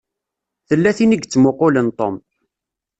[0.67, 2.15] Tella tin i yettmuqqulen Tom.